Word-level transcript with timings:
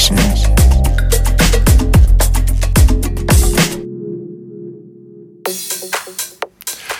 Session. 0.00 0.18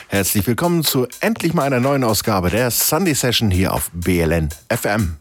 Herzlich 0.09 0.47
willkommen 0.47 0.85
zu 0.85 1.07
endlich 1.21 1.55
mal 1.55 1.65
einer 1.65 1.81
neuen 1.81 2.05
Ausgabe 2.05 2.51
der 2.51 2.71
Sunday 2.71 3.15
Session 3.15 3.51
hier 3.51 3.73
auf 3.73 3.91
BLN 3.95 4.51
FM. 4.71 5.17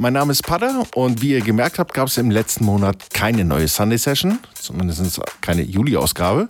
Mein 0.00 0.14
Name 0.14 0.32
ist 0.32 0.44
Pada 0.44 0.84
und 0.94 1.20
wie 1.20 1.32
ihr 1.32 1.42
gemerkt 1.42 1.78
habt, 1.78 1.92
gab 1.92 2.08
es 2.08 2.16
im 2.16 2.30
letzten 2.30 2.64
Monat 2.64 3.10
keine 3.12 3.44
neue 3.44 3.68
Sunday 3.68 3.98
Session, 3.98 4.38
zumindest 4.54 5.20
keine 5.42 5.60
Juli-Ausgabe. 5.60 6.46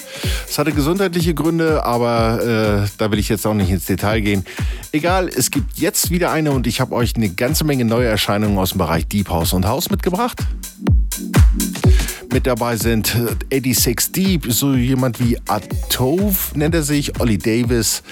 Es 0.48 0.56
hatte 0.56 0.70
gesundheitliche 0.70 1.34
Gründe, 1.34 1.84
aber 1.84 2.84
äh, 2.84 2.88
da 2.96 3.10
will 3.10 3.18
ich 3.18 3.28
jetzt 3.28 3.44
auch 3.48 3.54
nicht 3.54 3.70
ins 3.70 3.86
Detail 3.86 4.20
gehen. 4.20 4.44
Egal, 4.92 5.28
es 5.28 5.50
gibt 5.50 5.78
jetzt 5.78 6.12
wieder 6.12 6.30
eine 6.30 6.52
und 6.52 6.68
ich 6.68 6.80
habe 6.80 6.94
euch 6.94 7.16
eine 7.16 7.28
ganze 7.28 7.64
Menge 7.64 7.84
neue 7.84 8.06
Erscheinungen 8.06 8.56
aus 8.56 8.70
dem 8.70 8.78
Bereich 8.78 9.08
Deep 9.08 9.28
House 9.30 9.52
und 9.52 9.66
House 9.66 9.90
mitgebracht. 9.90 10.38
Mit 12.32 12.46
dabei 12.46 12.76
sind 12.76 13.08
86 13.50 14.12
Deep, 14.12 14.46
so 14.52 14.74
jemand 14.74 15.18
wie 15.18 15.36
Atove 15.48 16.36
nennt 16.54 16.76
er 16.76 16.84
sich, 16.84 17.18
Ollie 17.20 17.38
Davis, 17.38 18.04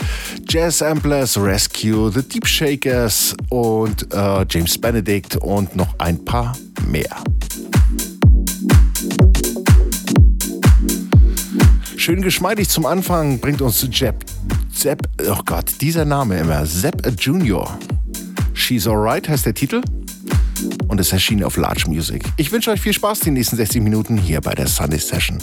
Jazz 0.48 0.82
Amplers, 0.82 1.38
Rescue, 1.38 2.10
The 2.12 2.22
Deep 2.22 2.46
Shakers 2.46 3.36
und 3.48 4.12
äh, 4.12 4.44
James 4.50 4.76
Benedict 4.76 5.36
und 5.36 5.76
noch 5.76 5.94
ein 5.98 6.24
paar 6.24 6.56
mehr. 6.88 7.16
Schön 11.96 12.20
geschmeidig 12.20 12.68
zum 12.68 12.86
Anfang 12.86 13.38
bringt 13.38 13.62
uns 13.62 13.86
Jeb, 13.92 14.24
Sepp, 14.72 15.08
oh 15.30 15.42
Gott, 15.44 15.70
dieser 15.80 16.04
Name 16.04 16.38
immer, 16.38 16.66
Sepp 16.66 17.06
Junior. 17.20 17.78
She's 18.52 18.88
Alright 18.88 19.28
heißt 19.28 19.46
der 19.46 19.54
Titel 19.54 19.80
und 20.88 21.00
es 21.00 21.12
erschien 21.12 21.42
auf 21.44 21.56
Large 21.56 21.84
Music. 21.88 22.24
Ich 22.36 22.52
wünsche 22.52 22.70
euch 22.70 22.80
viel 22.80 22.92
Spaß 22.92 23.20
die 23.20 23.30
nächsten 23.30 23.56
60 23.56 23.82
Minuten 23.82 24.16
hier 24.16 24.40
bei 24.40 24.54
der 24.54 24.66
Sunday 24.66 24.98
Session. 24.98 25.38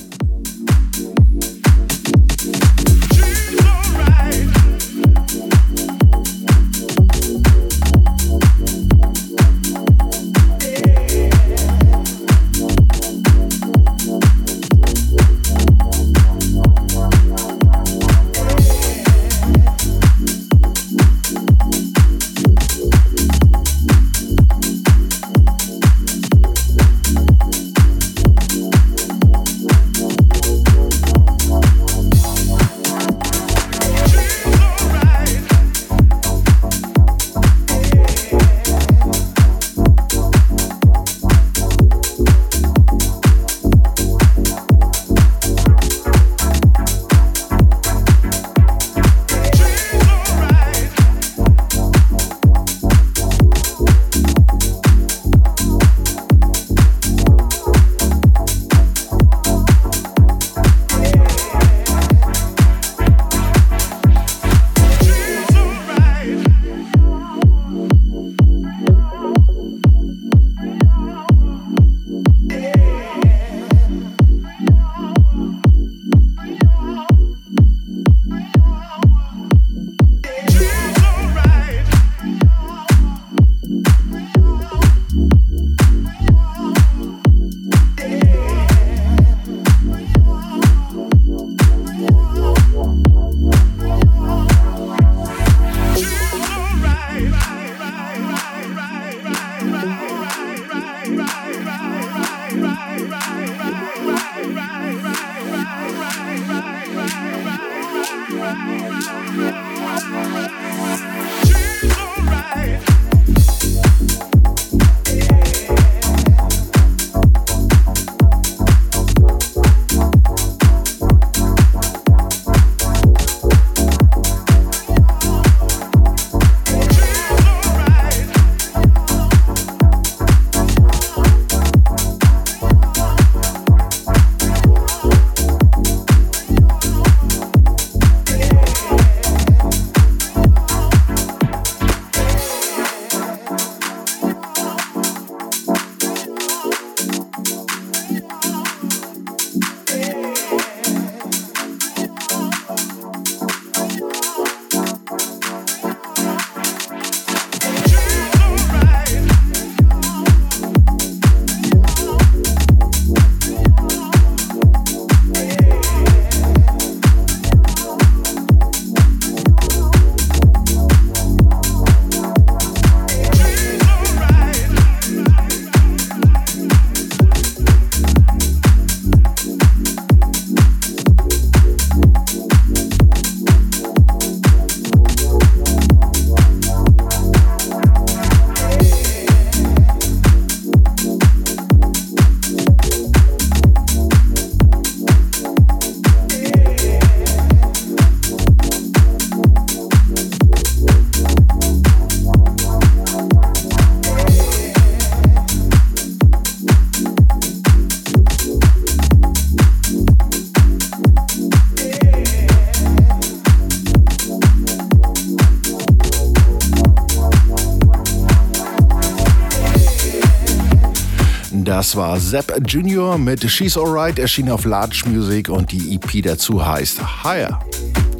War 221.95 222.19
Zapp 222.19 222.51
Junior 222.67 223.17
mit 223.17 223.49
She's 223.49 223.77
Alright, 223.77 224.19
erschien 224.19 224.51
auf 224.51 224.65
Large 224.65 225.03
Music 225.07 225.47
und 225.47 225.71
die 225.71 225.95
EP 225.95 226.21
dazu 226.23 226.65
heißt 226.65 227.23
Higher 227.23 227.57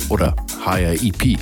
oder 0.08 0.34
Higher 0.66 0.94
EP. 0.94 1.38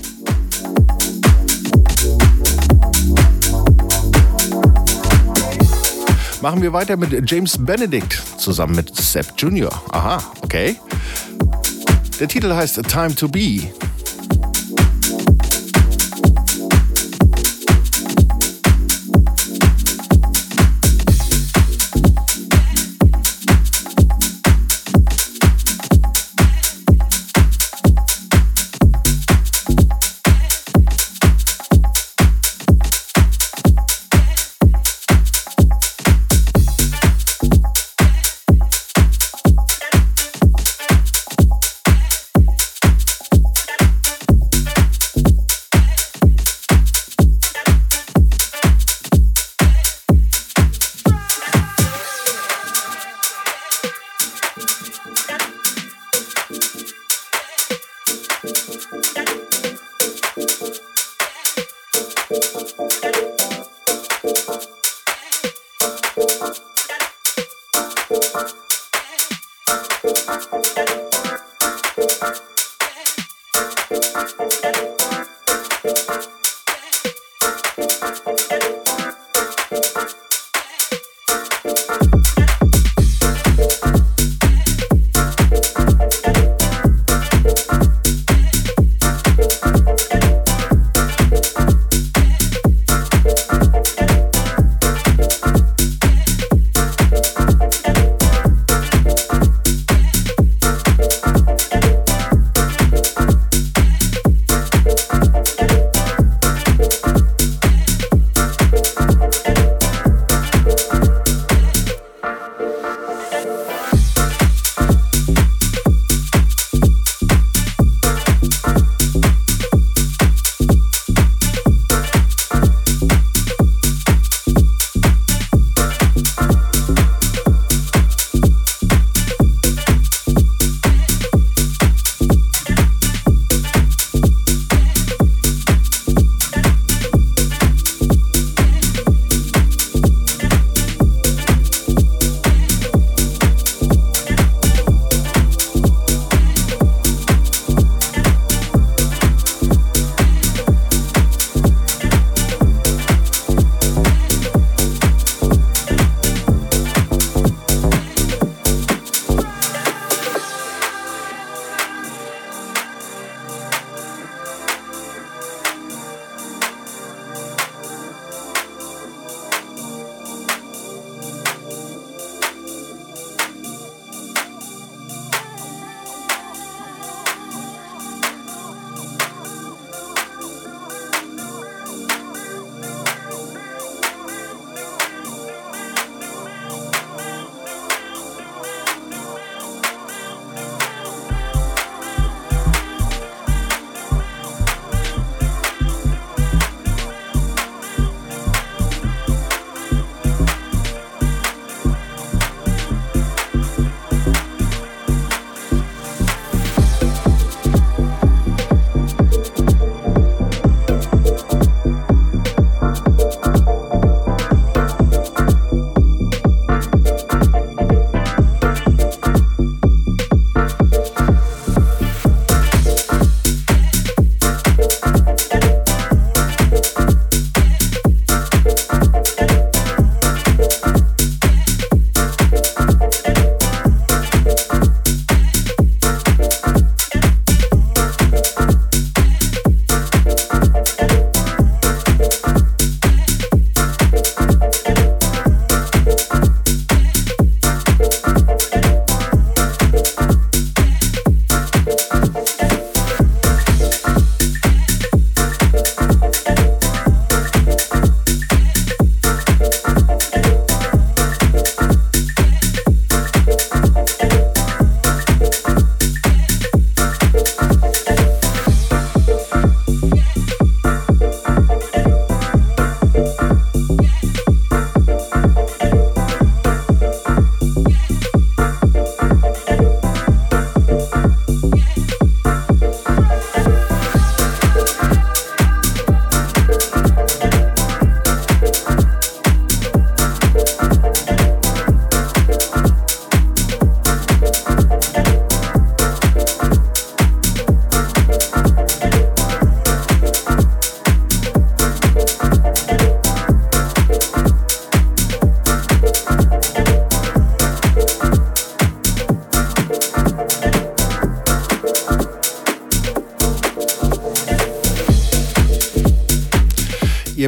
Machen 6.41 6.63
wir 6.63 6.73
weiter 6.73 6.97
mit 6.97 7.29
James 7.29 7.55
Benedict 7.63 8.19
zusammen 8.37 8.77
mit 8.77 8.95
Sepp 8.95 9.33
Jr. 9.37 9.69
Aha, 9.91 10.17
okay. 10.41 10.77
Der 12.19 12.27
Titel 12.27 12.51
heißt 12.51 12.81
Time 12.89 13.13
to 13.13 13.27
Be. 13.27 13.71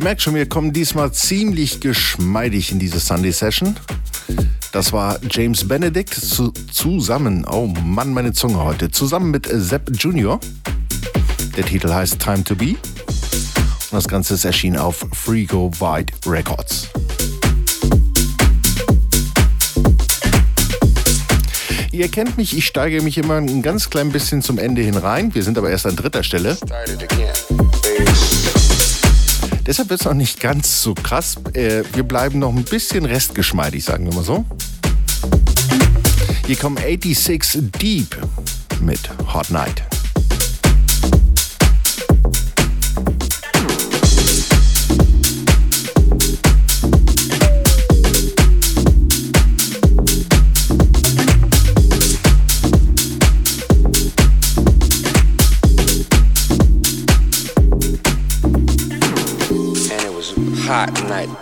Merkt 0.06 0.22
schon, 0.22 0.36
wir 0.36 0.48
kommen 0.48 0.72
diesmal 0.72 1.12
ziemlich 1.14 1.80
geschmeidig 1.80 2.72
in 2.72 2.78
diese 2.78 3.00
Sunday 3.00 3.32
Session. 3.32 3.76
Das 4.72 4.94
war 4.94 5.18
James 5.32 5.68
Benedict 5.68 6.14
zu, 6.14 6.52
zusammen, 6.72 7.44
oh 7.44 7.66
Mann, 7.66 8.14
meine 8.14 8.32
Zunge 8.32 8.64
heute, 8.64 8.92
zusammen 8.92 9.32
mit 9.32 9.50
Sepp 9.52 9.90
Jr. 9.98 10.40
Der 11.58 11.66
Titel 11.66 11.92
heißt 11.92 12.20
Time 12.20 12.44
to 12.44 12.56
Be. 12.56 12.76
Und 12.76 12.78
das 13.94 14.08
Ganze 14.08 14.36
ist 14.36 14.46
erschienen 14.46 14.78
auf 14.78 15.08
Freego 15.12 15.72
Wide 15.80 16.14
Records. 16.28 16.90
Ihr 21.92 22.10
kennt 22.10 22.38
mich, 22.38 22.56
ich 22.56 22.68
steige 22.68 23.02
mich 23.02 23.18
immer 23.18 23.38
ein 23.38 23.64
ganz 23.64 23.90
klein 23.90 24.12
bisschen 24.12 24.44
zum 24.44 24.60
Ende 24.60 24.84
hin 24.84 24.98
rein. 24.98 25.34
Wir 25.34 25.42
sind 25.42 25.58
aber 25.58 25.72
erst 25.72 25.88
an 25.88 25.96
dritter 25.96 26.22
Stelle. 26.22 26.60
Deshalb 29.66 29.90
wird 29.90 30.02
es 30.02 30.06
noch 30.06 30.14
nicht 30.14 30.40
ganz 30.40 30.82
so 30.82 30.94
krass. 30.94 31.38
Äh, 31.54 31.84
wir 31.94 32.04
bleiben 32.04 32.40
noch 32.40 32.56
ein 32.56 32.64
bisschen 32.64 33.06
restgeschmeidig, 33.06 33.84
sagen 33.84 34.06
wir 34.06 34.14
mal 34.14 34.24
so. 34.24 34.46
Hier 36.46 36.56
kommen 36.56 36.78
86 36.78 37.72
Deep 37.82 38.18
mit 38.82 39.10
Hot 39.34 39.50
Night. 39.50 39.95
Night. 61.28 61.42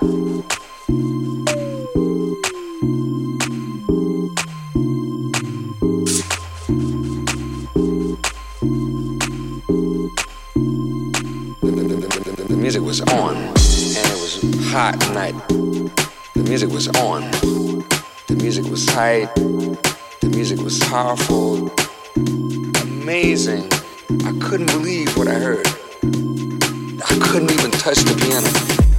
The, 12.47 12.55
music 12.57 12.81
was 12.81 13.01
on, 13.01 13.35
and 13.35 13.55
it 13.55 14.19
was 14.21 14.41
hot 14.71 14.97
night. 15.13 15.35
The 15.47 16.43
music 16.47 16.69
was 16.69 16.87
on. 16.89 17.29
The 18.27 18.37
music 18.41 18.65
was 18.65 18.85
tight. 18.85 19.33
The 19.35 20.29
music 20.29 20.59
was 20.59 20.79
powerful. 20.79 21.71
Amazing. 22.81 23.69
I 24.25 24.33
couldn't 24.39 24.67
believe 24.67 25.15
what 25.17 25.27
I 25.27 25.35
heard. 25.35 25.67
I 27.05 27.19
couldn't 27.21 27.51
even 27.51 27.71
touch 27.71 27.97
the 27.99 28.15
piano. 28.21 28.92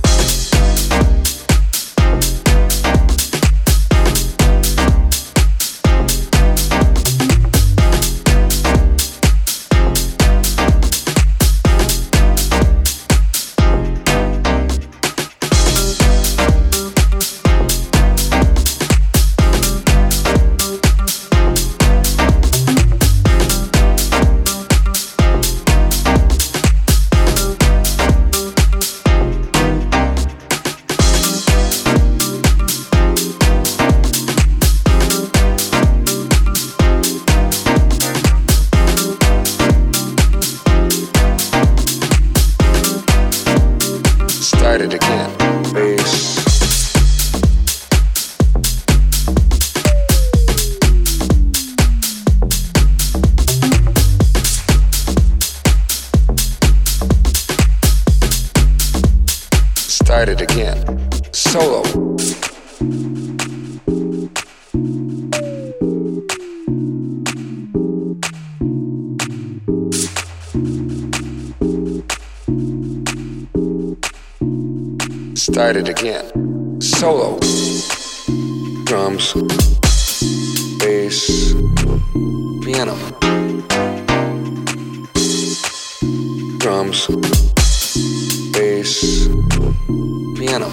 Drums, 86.65 87.09
bass, 88.51 89.29
piano. 90.35 90.71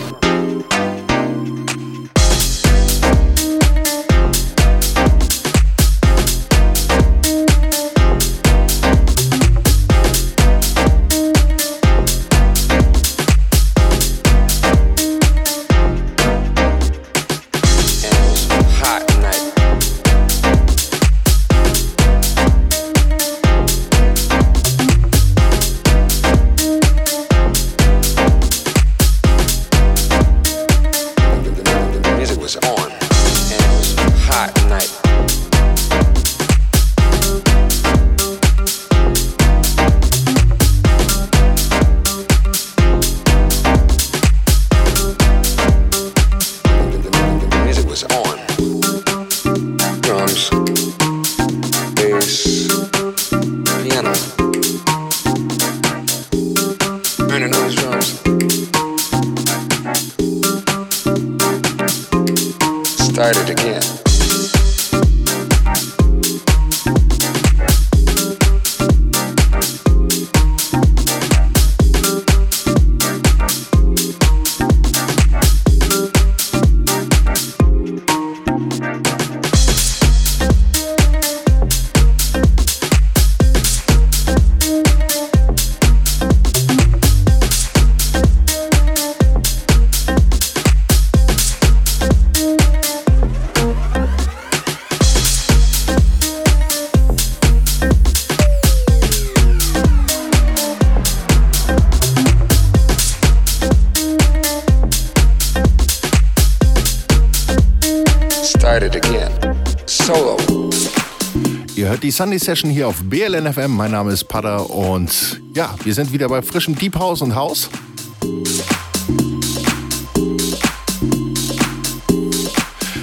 Die 112.01 112.11
Sunday 112.11 112.37
Session 112.37 112.69
hier 112.69 112.87
auf 112.87 113.01
BLNFM. 113.03 113.71
Mein 113.75 113.91
Name 113.91 114.11
ist 114.11 114.25
Pada 114.25 114.57
und 114.57 115.41
ja, 115.55 115.73
wir 115.83 115.93
sind 115.95 116.11
wieder 116.11 116.27
bei 116.29 116.43
frischem 116.43 116.75
Deep 116.75 116.95
House 116.95 117.23
und 117.23 117.33
House. 117.33 117.69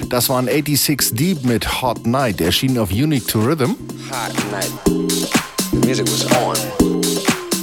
Das 0.09 0.29
waren 0.29 0.47
86 0.47 1.17
Deep 1.17 1.45
mit 1.45 1.83
Hot 1.83 2.07
Night, 2.07 2.41
erschienen 2.41 2.79
auf 2.79 2.91
Unique 2.91 3.27
to 3.27 3.41
Rhythm. 3.41 3.75
Hot 4.11 4.35
night. 4.53 4.71
The 5.73 5.87
music 5.87 6.07
was 6.07 6.25
on. 6.37 6.57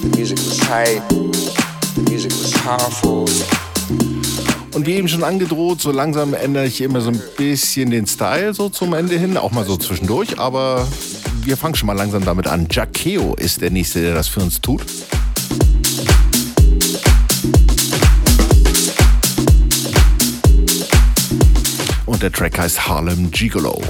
The 0.02 0.18
music 0.18 0.38
was 0.40 0.58
tight. 0.58 1.02
The 1.96 2.02
music 2.10 2.32
was 2.32 2.52
powerful. 2.62 3.26
Und 4.76 4.86
wie 4.86 4.96
eben 4.96 5.08
schon 5.08 5.24
angedroht, 5.24 5.80
so 5.80 5.90
langsam 5.90 6.34
ändere 6.34 6.66
ich 6.66 6.82
immer 6.82 7.00
so 7.00 7.10
ein 7.10 7.22
bisschen 7.38 7.92
den 7.92 8.06
Style 8.06 8.54
so 8.54 8.68
zum 8.68 8.94
Ende 8.94 9.18
hin, 9.18 9.38
auch 9.38 9.52
mal 9.52 9.64
so 9.64 9.78
zwischendurch, 9.78 10.38
aber 10.38 10.86
wir 11.44 11.56
fangen 11.56 11.76
schon 11.76 11.88
mal 11.88 11.94
langsam 11.94 12.26
damit 12.26 12.46
an. 12.46 12.68
Jackeo 12.70 13.36
ist 13.36 13.62
der 13.62 13.72
Nächste, 13.72 14.02
der 14.02 14.14
das 14.14 14.28
für 14.28 14.42
uns 14.42 14.60
tut. 14.60 14.84
Und 22.06 22.22
der 22.22 22.34
Track 22.34 22.60
heißt 22.60 22.86
Harlem 22.86 23.32
Gigolo. 23.32 23.82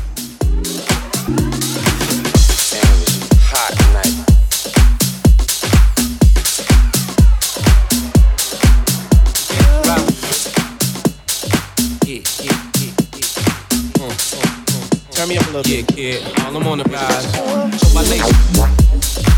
Turn 15.25 15.29
me 15.29 15.37
up 15.39 15.47
a 15.47 15.57
little 15.57 15.63
bit. 15.63 15.97
Yeah, 15.97 16.21
kid. 16.21 16.39
All 16.41 16.55
I'm 16.55 16.67
on 16.67 16.77
the 16.77 16.83
rise. 16.83 17.81
So 17.81 17.95
my 17.95 18.03
lady. 18.03 19.34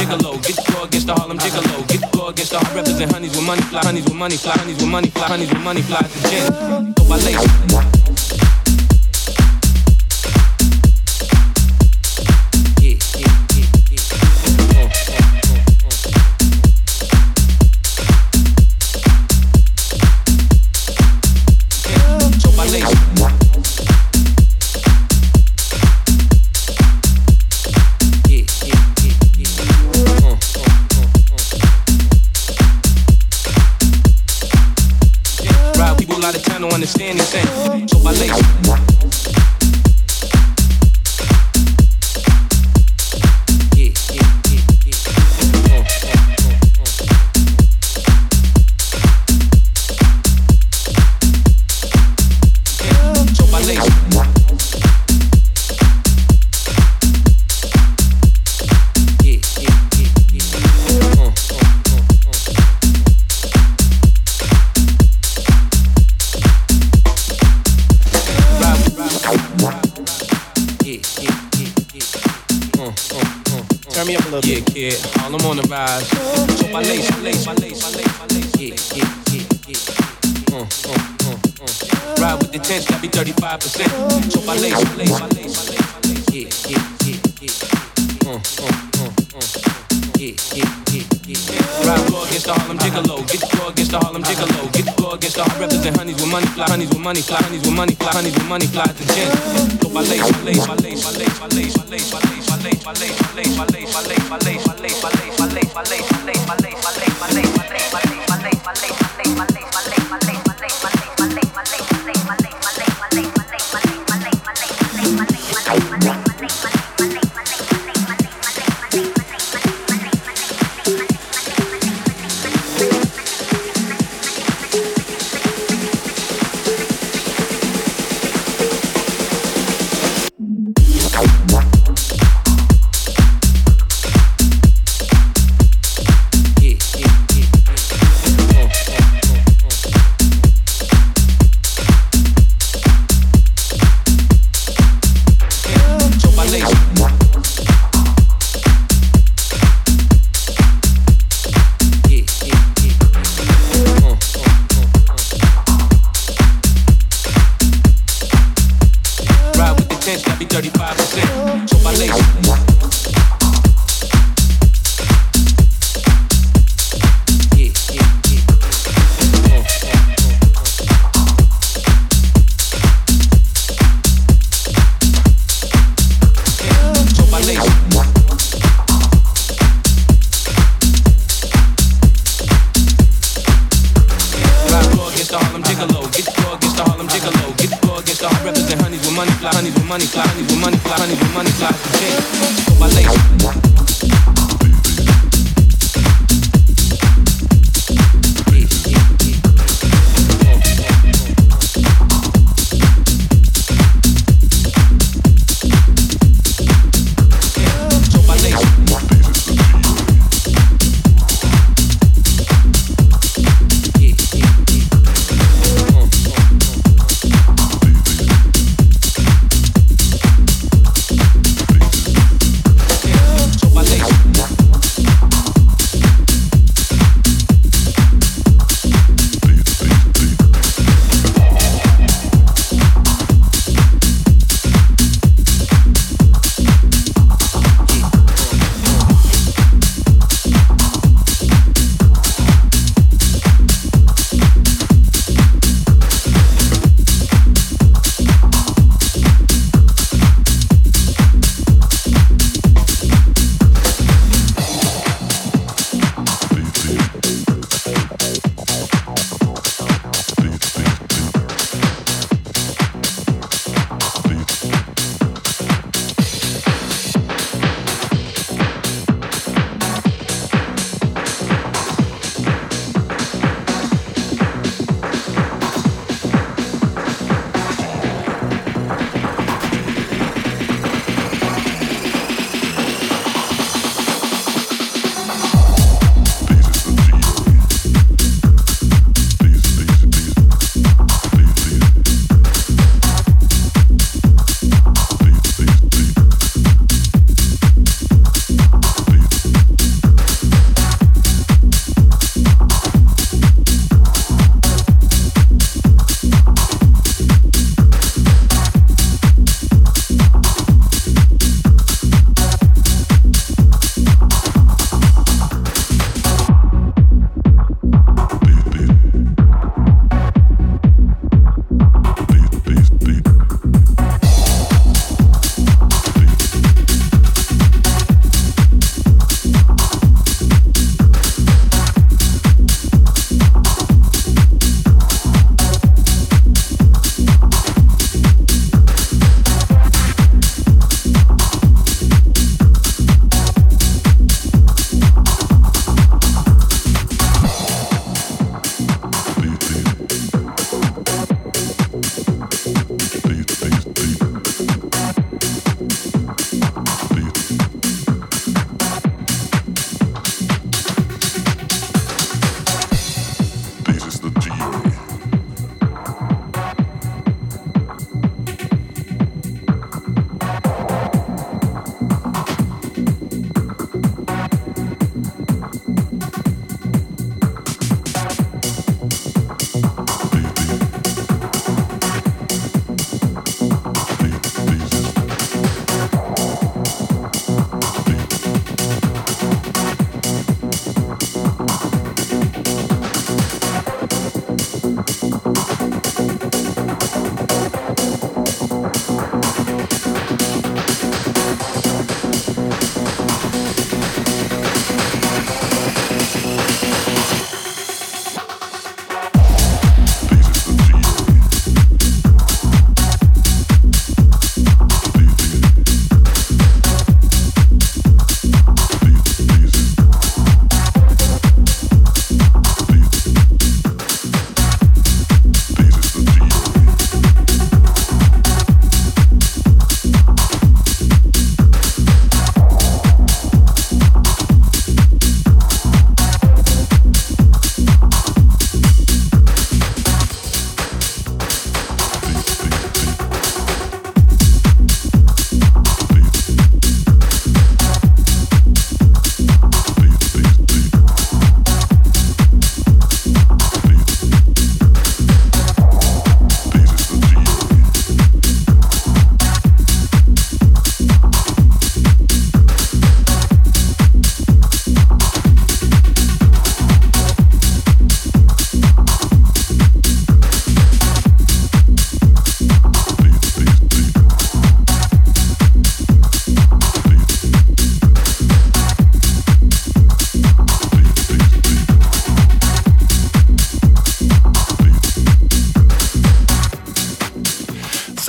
gigolo. 0.00 0.32
Get 0.42 0.56
the 0.56 0.62
claw 0.72 0.84
against 0.84 1.06
the 1.06 1.14
Harlem 1.14 1.38
gigolo. 1.38 1.88
Get 1.88 2.00
the 2.00 2.06
claw 2.06 2.28
against 2.28 2.52
the 2.52 2.58
heart. 2.58 2.74
Represent 2.74 3.12
honeys 3.12 3.36
with 3.36 3.46
money 3.46 3.62
fly. 3.62 3.80
Honeys 3.84 4.04
with 4.04 4.14
money 4.14 4.36
fly. 4.36 4.52
Honeys 4.56 4.76
with 4.76 4.90
money 4.90 5.08
fly. 5.10 5.28
Honeys 5.28 5.48
with 5.48 5.62
money 5.62 5.82
fly. 5.82 6.00
It's 6.00 6.24
a 6.24 6.28
gin. 6.28 6.92
Go 6.94 7.08
by 7.08 7.16
lace. 7.16 7.99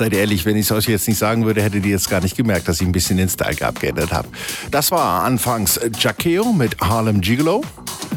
Seid 0.02 0.14
ehrlich, 0.14 0.44
wenn 0.44 0.56
ich 0.56 0.66
es 0.66 0.72
euch 0.72 0.88
jetzt 0.88 1.06
nicht 1.06 1.18
sagen 1.18 1.44
würde, 1.46 1.62
hättet 1.62 1.84
ihr 1.84 1.92
jetzt 1.92 2.10
gar 2.10 2.20
nicht 2.20 2.36
gemerkt, 2.36 2.66
dass 2.66 2.80
ich 2.80 2.86
ein 2.88 2.90
bisschen 2.90 3.18
den 3.18 3.28
Style 3.28 3.54
geupgradet 3.54 4.12
habe. 4.12 4.26
Das 4.72 4.90
war 4.90 5.22
anfangs 5.22 5.78
Jackeo 5.96 6.52
mit 6.52 6.76
Harlem 6.80 7.20
Gigolo 7.20 7.62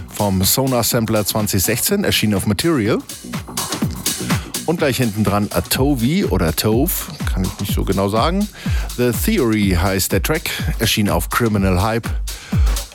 vom 0.09 0.43
Sonar 0.43 0.83
Sampler 0.83 1.23
2016, 1.23 2.03
erschienen 2.03 2.33
auf 2.33 2.47
Material. 2.47 2.97
Und 4.65 4.77
gleich 4.77 4.97
hinten 4.97 5.23
dran 5.23 5.47
Atovi 5.51 6.25
oder 6.25 6.55
Tove, 6.55 6.91
kann 7.31 7.43
ich 7.43 7.59
nicht 7.59 7.75
so 7.75 7.83
genau 7.83 8.09
sagen. 8.09 8.49
The 8.97 9.11
Theory 9.11 9.77
heißt 9.79 10.11
der 10.11 10.23
Track, 10.23 10.49
erschien 10.79 11.07
auf 11.07 11.29
Criminal 11.29 11.83
Hype. 11.83 12.09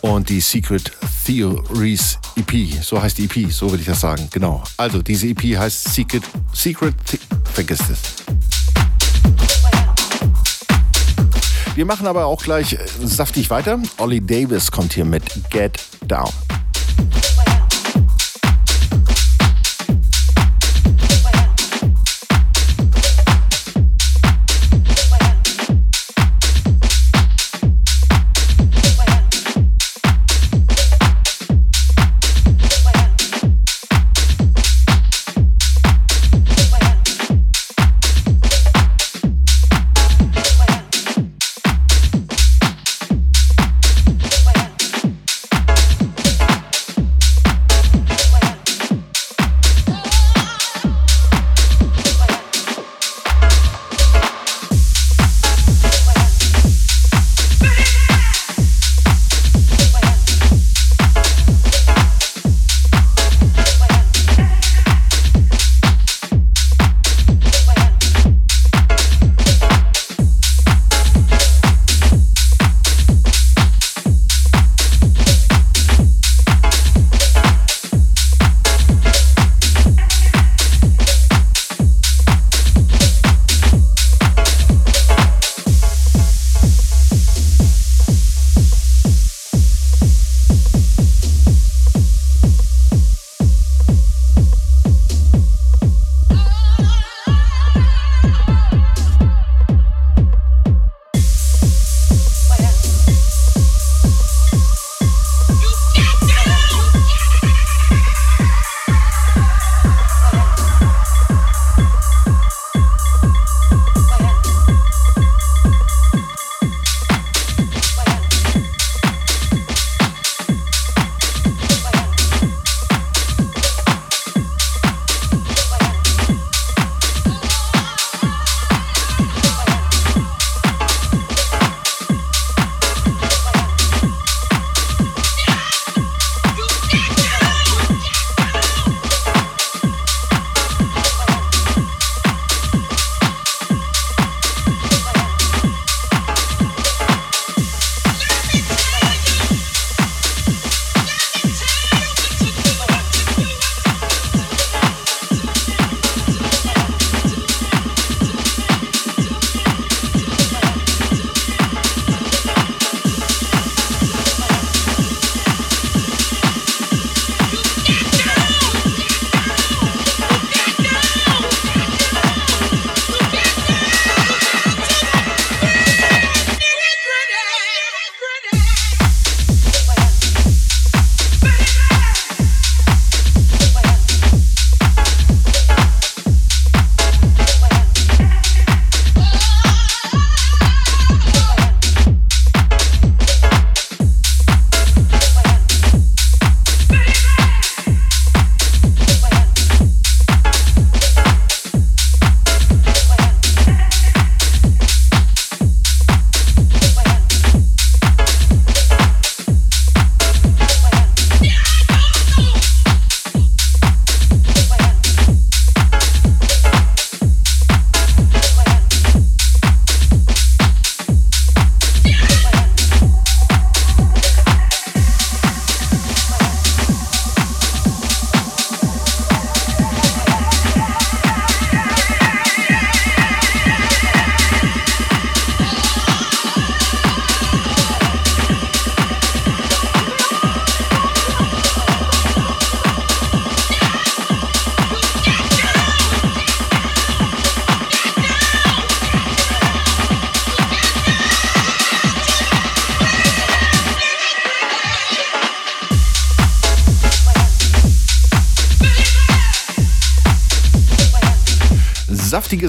Und 0.00 0.31
die 0.31 0.40
Secret 0.40 0.90
Theories 1.24 2.18
EP, 2.35 2.83
so 2.83 3.00
heißt 3.00 3.18
die 3.18 3.26
EP, 3.26 3.53
so 3.53 3.70
will 3.70 3.79
ich 3.79 3.87
das 3.87 4.00
sagen, 4.00 4.26
genau. 4.33 4.64
Also 4.76 5.00
diese 5.00 5.29
EP 5.29 5.57
heißt 5.57 5.94
Secret, 5.94 6.24
Secret, 6.53 6.96
vergiss 7.55 7.83
es. 7.88 8.39
Wir 11.74 11.85
machen 11.87 12.06
aber 12.06 12.26
auch 12.26 12.42
gleich 12.42 12.76
saftig 13.02 13.50
weiter. 13.50 13.78
Ollie 13.98 14.20
Davis 14.20 14.70
kommt 14.70 14.92
hier 14.92 15.04
mit 15.04 15.22
Get 15.50 15.80
Down. 16.06 16.30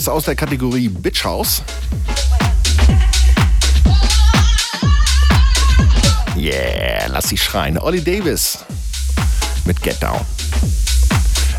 Saftiges 0.02 0.08
aus 0.08 0.26
der 0.26 0.36
Kategorie 0.36 0.90
Bitch 0.90 1.24
House. 1.24 1.62
Yeah, 6.36 7.08
lass 7.08 7.30
sie 7.30 7.38
schreien. 7.38 7.78
Ollie 7.78 8.02
Davis 8.02 8.60
mit 9.66 9.82
Get 9.82 10.02
Down. 10.02 10.22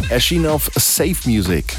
Erschien 0.08 0.46
auf 0.46 0.70
Safe 0.76 1.16
Music. 1.24 1.76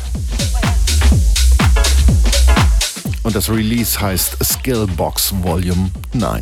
Und 3.24 3.36
das 3.36 3.50
Release 3.50 4.00
heißt 4.00 4.38
Skillbox 4.44 5.34
Volume 5.42 5.92
9. 6.14 6.42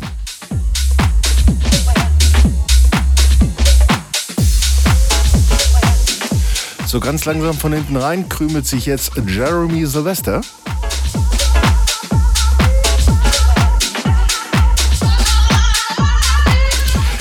So 6.92 7.00
ganz 7.00 7.24
langsam 7.24 7.54
von 7.54 7.72
hinten 7.72 7.96
rein 7.96 8.28
krümelt 8.28 8.66
sich 8.66 8.84
jetzt 8.84 9.12
Jeremy 9.26 9.86
Sylvester. 9.86 10.42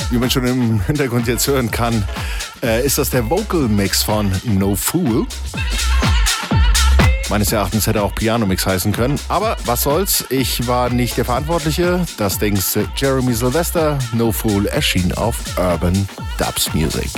Wie 0.10 0.18
man 0.18 0.30
schon 0.30 0.46
im 0.46 0.82
Hintergrund 0.82 1.26
jetzt 1.28 1.48
hören 1.48 1.72
kann, 1.72 2.04
äh, 2.62 2.86
ist 2.86 2.98
das 2.98 3.12
der 3.12 3.30
Vocal 3.30 3.70
Mix 3.70 4.04
von 4.04 4.30
No 4.44 4.76
Fool. 4.76 5.26
Meines 7.30 7.54
Erachtens 7.54 7.88
hätte 7.88 8.04
auch 8.04 8.14
Piano 8.14 8.46
Mix 8.46 8.66
heißen 8.66 8.92
können. 8.92 9.18
Aber 9.30 9.56
was 9.64 9.84
soll's, 9.84 10.26
ich 10.30 10.68
war 10.68 10.90
nicht 10.90 11.16
der 11.16 11.24
Verantwortliche. 11.24 12.06
Das 12.18 12.40
Ding 12.40 12.60
Jeremy 12.98 13.34
Sylvester, 13.34 13.98
No 14.12 14.34
Fool, 14.34 14.66
erschien 14.66 15.14
auf 15.14 15.38
Urban 15.58 16.10
Dubs 16.38 16.74
Music. 16.74 17.10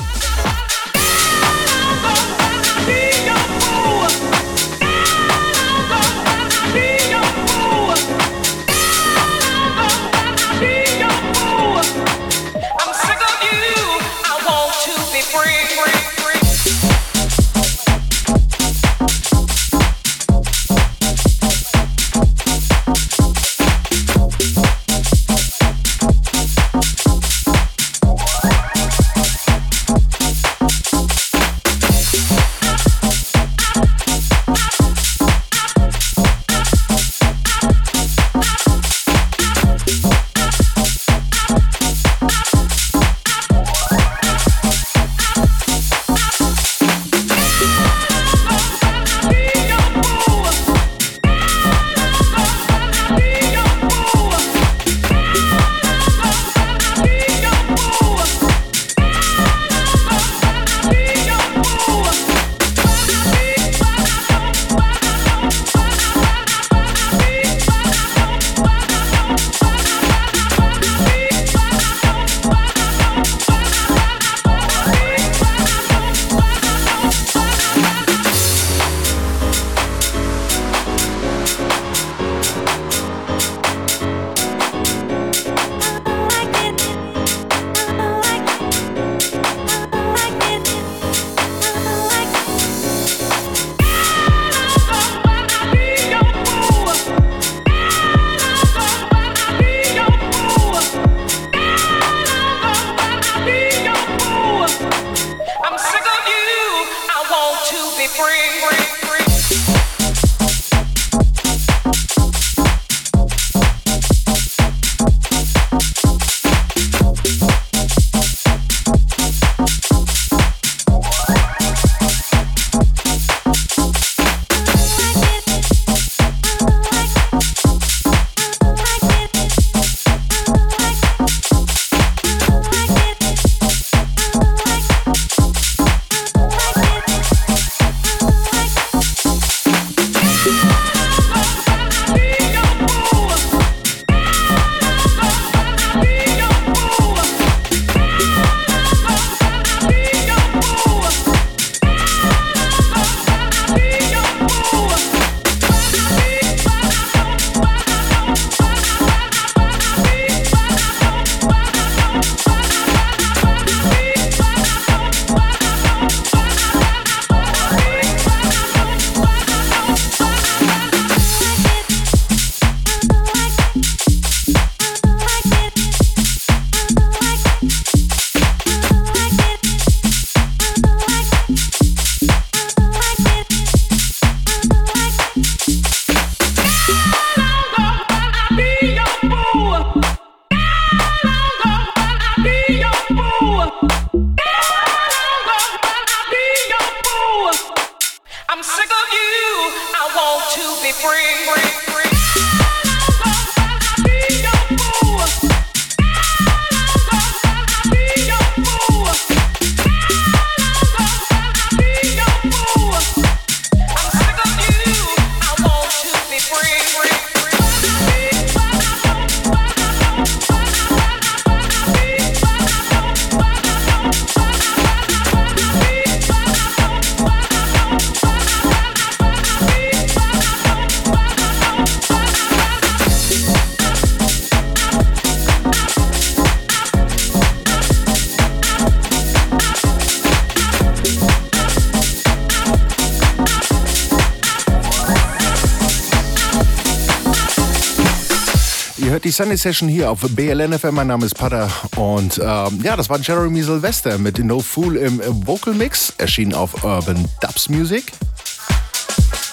Sunday 249.33 249.57
Session 249.57 249.89
hier 249.89 250.11
auf 250.11 250.19
BLNFM. 250.21 250.93
Mein 250.93 251.07
Name 251.07 251.25
ist 251.25 251.33
Pada 251.33 251.67
und 251.95 252.37
ähm, 252.37 252.81
ja, 252.83 252.95
das 252.95 253.09
war 253.09 253.19
Jeremy 253.19 253.63
Sylvester 253.63 254.19
mit 254.19 254.37
No 254.37 254.59
Fool 254.59 254.95
im 254.95 255.19
Vocal 255.47 255.73
Mix, 255.73 256.13
erschienen 256.19 256.53
auf 256.53 256.83
Urban 256.83 257.27
Dubs 257.41 257.67
Music. 257.67 258.11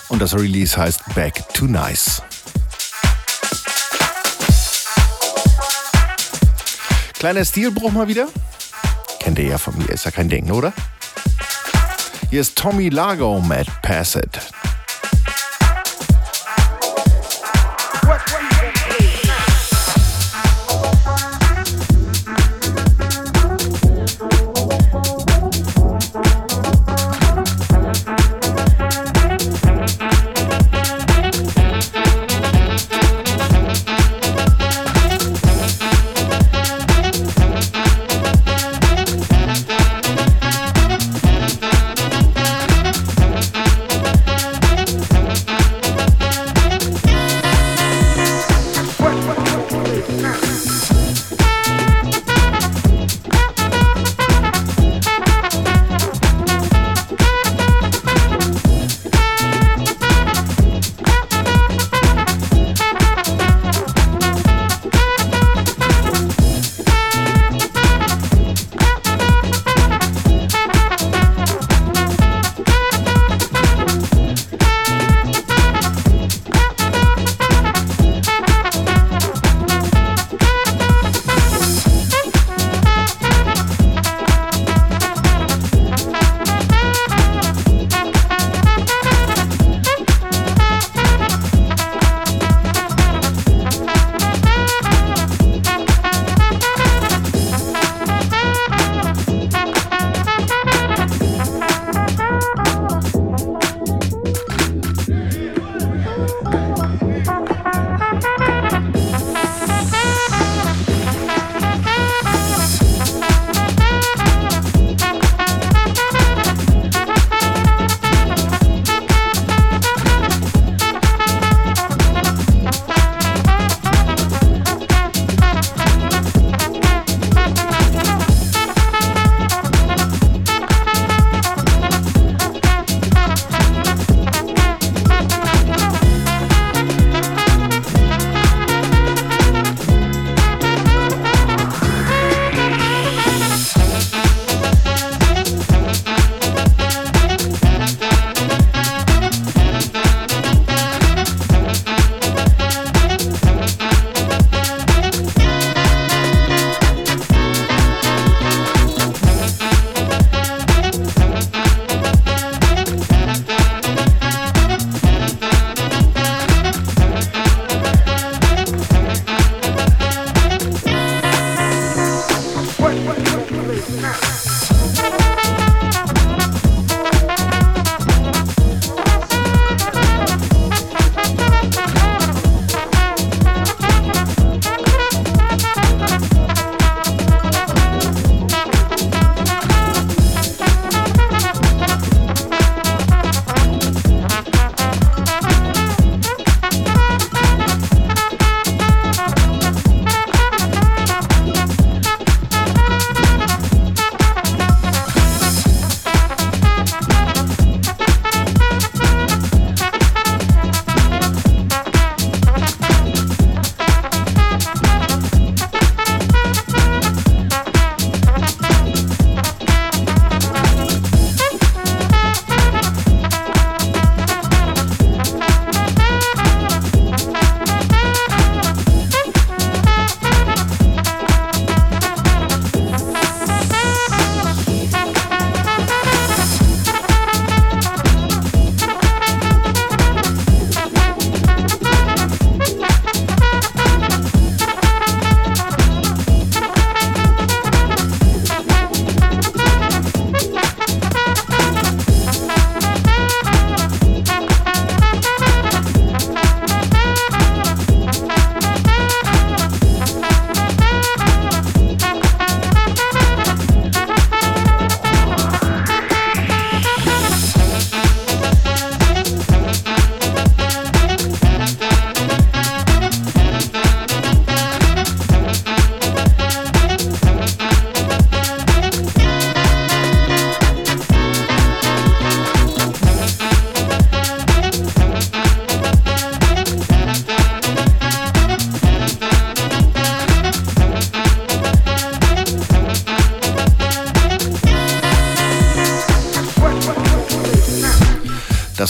Und 0.09 0.21
das 0.21 0.35
Release 0.35 0.77
heißt 0.77 1.01
Back 1.15 1.43
to 1.55 1.65
Nice. 1.65 2.23
Kleiner 7.15 7.45
Stilbruch 7.45 7.91
mal 7.91 8.07
wieder. 8.07 8.29
Kennt 9.19 9.39
ihr 9.39 9.47
ja 9.47 9.59
von 9.59 9.79
mir, 9.79 9.89
ist 9.89 10.05
ja 10.05 10.11
kein 10.11 10.29
Ding, 10.29 10.51
oder? 10.51 10.75
Hier 12.29 12.43
ist 12.43 12.57
Tommy 12.57 12.91
Lago 12.91 13.41
mit 13.41 13.67
Pass 13.81 14.15
It. 14.15 14.41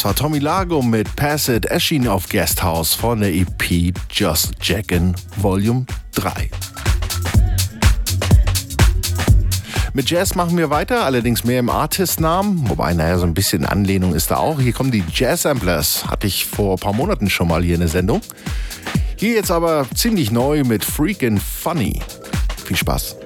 Das 0.01 0.07
war 0.07 0.15
Tommy 0.15 0.39
Lago 0.39 0.81
mit 0.81 1.15
Pass 1.15 1.51
It, 1.51 1.67
erschien 1.67 2.09
auf 2.09 2.31
Guesthouse 2.31 2.95
von 2.95 3.21
der 3.21 3.35
EP 3.35 3.93
Just 4.11 4.53
Jackin' 4.63 5.15
Volume 5.37 5.85
3. 6.15 6.49
Mit 9.93 10.09
Jazz 10.09 10.35
machen 10.35 10.57
wir 10.57 10.71
weiter, 10.71 11.05
allerdings 11.05 11.45
mehr 11.45 11.61
im 11.61 11.69
Artist-Namen. 11.69 12.71
Wobei, 12.71 12.95
naja, 12.95 13.19
so 13.19 13.27
ein 13.27 13.35
bisschen 13.35 13.67
Anlehnung 13.67 14.15
ist 14.15 14.31
da 14.31 14.39
auch. 14.39 14.59
Hier 14.59 14.73
kommen 14.73 14.91
die 14.91 15.05
Jazz-Samplers. 15.13 16.07
Hatte 16.07 16.27
ich 16.27 16.47
vor 16.47 16.77
ein 16.77 16.81
paar 16.81 16.95
Monaten 16.95 17.29
schon 17.29 17.49
mal 17.49 17.63
hier 17.63 17.75
in 17.75 17.81
der 17.81 17.91
Sendung. 17.91 18.23
Hier 19.17 19.35
jetzt 19.35 19.51
aber 19.51 19.87
ziemlich 19.95 20.31
neu 20.31 20.65
mit 20.65 20.83
Freakin' 20.83 21.39
Funny. 21.39 22.01
Viel 22.65 22.77
Spaß. 22.79 23.17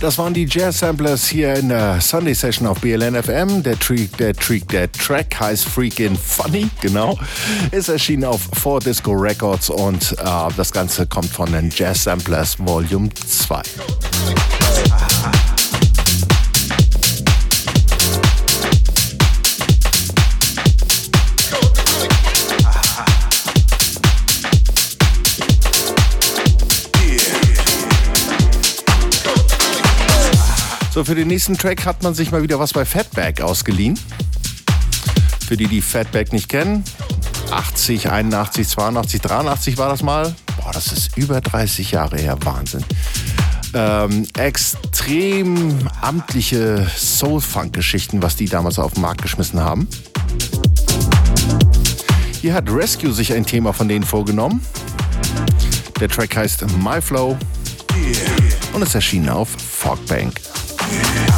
Das 0.00 0.16
waren 0.16 0.32
die 0.32 0.46
Jazz 0.48 0.78
Samplers 0.78 1.26
hier 1.26 1.54
in 1.54 1.70
der 1.70 2.00
Sunday 2.00 2.32
Session 2.32 2.68
auf 2.68 2.80
BLN 2.80 3.20
FM. 3.20 3.64
Der 3.64 3.76
Trick, 3.76 4.16
der 4.16 4.32
Trick, 4.32 4.68
der 4.68 4.90
Track 4.92 5.40
heißt 5.40 5.64
Freakin' 5.64 6.16
Funny, 6.16 6.70
genau. 6.80 7.18
Ist 7.72 7.88
erschienen 7.88 8.24
auf 8.24 8.42
Four 8.52 8.78
Disco 8.78 9.10
Records 9.10 9.70
und 9.70 10.12
äh, 10.12 10.24
das 10.56 10.70
Ganze 10.70 11.06
kommt 11.08 11.30
von 11.30 11.50
den 11.50 11.70
Jazz 11.70 12.04
Samplers 12.04 12.56
Volume 12.60 13.10
2. 13.12 13.62
So, 30.98 31.04
für 31.04 31.14
den 31.14 31.28
nächsten 31.28 31.56
Track 31.56 31.86
hat 31.86 32.02
man 32.02 32.12
sich 32.12 32.32
mal 32.32 32.42
wieder 32.42 32.58
was 32.58 32.72
bei 32.72 32.84
Fatback 32.84 33.40
ausgeliehen. 33.40 33.96
Für 35.46 35.56
die, 35.56 35.68
die 35.68 35.80
Fatback 35.80 36.32
nicht 36.32 36.48
kennen, 36.48 36.82
80, 37.52 38.10
81, 38.10 38.66
82, 38.66 39.20
83 39.20 39.78
war 39.78 39.90
das 39.90 40.02
mal. 40.02 40.34
Boah, 40.56 40.72
das 40.72 40.90
ist 40.90 41.16
über 41.16 41.40
30 41.40 41.92
Jahre 41.92 42.18
her, 42.18 42.36
Wahnsinn. 42.42 42.84
Ähm, 43.74 44.26
extrem 44.36 45.88
amtliche 46.00 46.84
Soul-Funk-Geschichten, 46.96 48.20
was 48.20 48.34
die 48.34 48.46
damals 48.46 48.80
auf 48.80 48.94
den 48.94 49.02
Markt 49.02 49.22
geschmissen 49.22 49.60
haben. 49.60 49.86
Hier 52.40 52.54
hat 52.54 52.68
Rescue 52.68 53.12
sich 53.12 53.32
ein 53.32 53.46
Thema 53.46 53.72
von 53.72 53.86
denen 53.86 54.04
vorgenommen. 54.04 54.66
Der 56.00 56.08
Track 56.08 56.36
heißt 56.36 56.66
My 56.82 57.00
Flow 57.00 57.38
und 58.72 58.82
ist 58.82 58.96
erschienen 58.96 59.28
auf 59.28 59.48
Fogbank. 59.50 60.40
Yeah. 60.90 61.37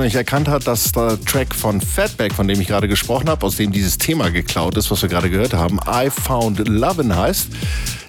Von 0.00 0.06
euch 0.06 0.14
erkannt 0.14 0.48
hat, 0.48 0.66
dass 0.66 0.92
der 0.92 1.20
Track 1.26 1.54
von 1.54 1.78
Fatback, 1.78 2.32
von 2.32 2.48
dem 2.48 2.58
ich 2.58 2.68
gerade 2.68 2.88
gesprochen 2.88 3.28
habe, 3.28 3.44
aus 3.44 3.56
dem 3.56 3.70
dieses 3.70 3.98
Thema 3.98 4.30
geklaut 4.30 4.78
ist, 4.78 4.90
was 4.90 5.02
wir 5.02 5.10
gerade 5.10 5.28
gehört 5.28 5.52
haben, 5.52 5.78
I 5.86 6.08
Found 6.08 6.66
Lovin' 6.66 7.14
heißt, 7.14 7.48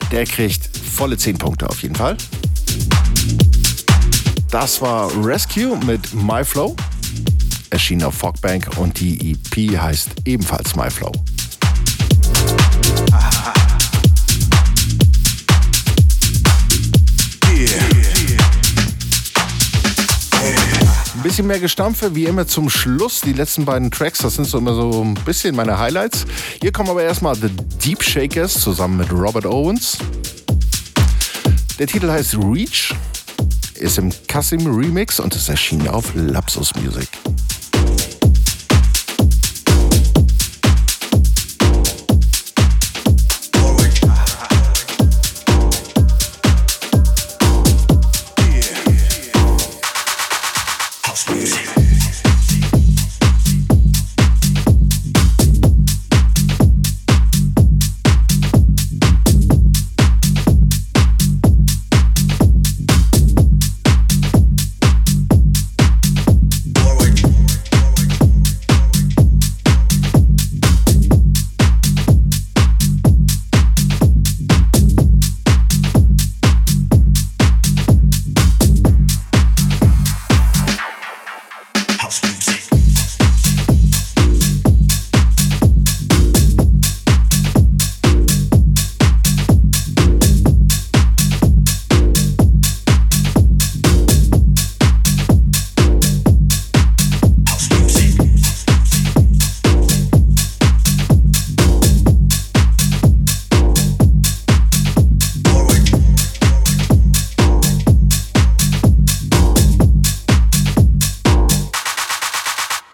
der 0.10 0.26
kriegt 0.26 0.70
volle 0.78 1.18
10 1.18 1.38
Punkte 1.38 1.68
auf 1.68 1.84
jeden 1.84 1.96
Fall. 1.96 2.16
Das 4.50 4.82
war 4.82 5.12
Rescue 5.22 5.78
mit 5.86 6.14
My 6.14 6.46
Flow, 6.46 6.78
erschien 7.72 8.02
auf 8.04 8.14
Fogbank 8.14 8.70
und 8.78 8.98
die 8.98 9.34
EP 9.34 9.78
heißt 9.78 10.12
ebenfalls 10.24 10.78
My 10.78 10.90
Flow. 10.90 11.12
Ein 21.22 21.26
bisschen 21.26 21.46
mehr 21.46 21.60
Gestampfe, 21.60 22.16
wie 22.16 22.26
immer 22.26 22.48
zum 22.48 22.68
Schluss. 22.68 23.22
Die 23.22 23.34
letzten 23.34 23.64
beiden 23.64 23.92
Tracks, 23.92 24.24
das 24.24 24.34
sind 24.34 24.46
so 24.46 24.58
immer 24.58 24.74
so 24.74 25.04
ein 25.04 25.14
bisschen 25.14 25.56
meine 25.56 25.78
Highlights. 25.78 26.26
Hier 26.60 26.72
kommen 26.72 26.90
aber 26.90 27.04
erstmal 27.04 27.36
The 27.36 27.48
Deep 27.86 28.02
Shakers 28.02 28.60
zusammen 28.60 28.98
mit 28.98 29.12
Robert 29.12 29.46
Owens. 29.46 30.00
Der 31.78 31.86
Titel 31.86 32.10
heißt 32.10 32.38
Reach, 32.38 32.96
ist 33.76 34.00
im 34.00 34.12
Kasim 34.28 34.66
Remix 34.66 35.20
und 35.20 35.36
ist 35.36 35.48
erschienen 35.48 35.90
auf 35.90 36.12
Lapsus 36.16 36.74
Music. 36.78 37.08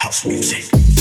house 0.08 0.26
music. 0.26 0.97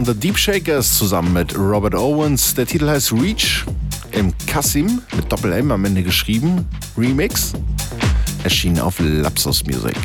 Waren 0.00 0.14
The 0.14 0.18
Deep 0.18 0.38
Shakers 0.38 0.96
zusammen 0.96 1.34
mit 1.34 1.58
Robert 1.58 1.94
Owens. 1.94 2.54
Der 2.54 2.64
Titel 2.64 2.88
heißt 2.88 3.12
Reach 3.12 3.66
im 4.12 4.32
Kassim 4.46 5.02
mit 5.14 5.30
Doppel-M 5.30 5.70
am 5.70 5.84
Ende 5.84 6.02
geschrieben. 6.02 6.66
Remix. 6.96 7.52
Erschien 8.42 8.78
auf 8.80 8.94
Lapsus 8.98 9.64
Music. 9.66 9.96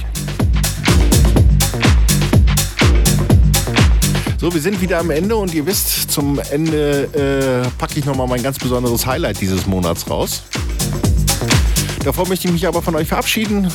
So, 4.38 4.54
wir 4.54 4.60
sind 4.60 4.82
wieder 4.82 5.00
am 5.00 5.12
Ende 5.12 5.38
und 5.38 5.54
ihr 5.54 5.66
wisst, 5.66 6.12
zum 6.12 6.40
Ende 6.52 7.64
äh, 7.64 7.70
packe 7.78 8.00
ich 8.00 8.06
nochmal 8.06 8.28
mein 8.28 8.44
ganz 8.44 8.58
besonderes 8.60 9.06
Highlight 9.06 9.40
dieses 9.40 9.66
Monats 9.66 10.10
raus. 10.10 10.44
Davor 12.04 12.28
möchte 12.28 12.48
ich 12.48 12.54
mich 12.54 12.68
aber 12.68 12.82
von 12.82 12.96
euch 12.96 13.08
verabschieden. 13.08 13.72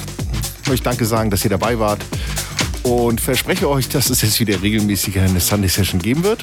Ich 0.63 0.69
möchte 0.69 0.85
Danke 0.85 1.07
sagen, 1.07 1.31
dass 1.31 1.45
ihr 1.45 1.51
dabei 1.51 1.79
wart 1.79 2.05
und 2.91 3.21
verspreche 3.21 3.69
euch, 3.69 3.89
dass 3.89 4.11
es 4.11 4.23
jetzt 4.23 4.41
wieder 4.41 4.61
regelmäßig 4.61 5.19
eine 5.19 5.39
Sunday 5.39 5.69
Session 5.69 6.01
geben 6.01 6.25
wird. 6.25 6.43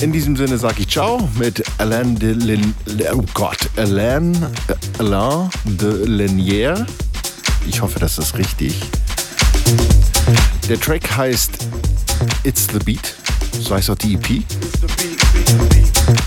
In 0.00 0.12
diesem 0.12 0.36
Sinne 0.36 0.58
sage 0.58 0.82
ich 0.82 0.88
Ciao 0.88 1.28
mit 1.38 1.62
Alain 1.78 2.16
de 2.16 2.32
Lin 2.32 2.74
oh 3.12 3.24
Gott, 3.34 3.58
Alain, 3.76 4.36
Alain 4.98 5.50
de 5.64 6.06
Lenière. 6.06 6.86
Ich 7.66 7.82
hoffe, 7.82 7.98
das 7.98 8.18
ist 8.18 8.36
richtig. 8.38 8.80
Der 10.68 10.78
Track 10.78 11.16
heißt 11.16 11.50
It's 12.44 12.68
the 12.72 12.78
Beat, 12.78 13.16
so 13.60 13.74
heißt 13.74 13.90
auch 13.90 13.96
die 13.96 14.14
EP. 14.14 14.44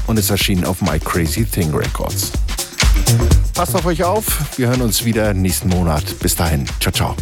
Und 0.07 0.19
ist 0.19 0.29
erschienen 0.29 0.65
auf 0.65 0.81
My 0.81 0.99
Crazy 0.99 1.45
Thing 1.45 1.73
Records. 1.73 2.31
Passt 3.53 3.75
auf 3.75 3.85
euch 3.85 4.03
auf, 4.03 4.57
wir 4.57 4.67
hören 4.67 4.81
uns 4.81 5.05
wieder 5.05 5.33
nächsten 5.33 5.69
Monat. 5.69 6.03
Bis 6.19 6.35
dahin, 6.35 6.65
ciao, 6.79 6.91
ciao. 6.91 7.15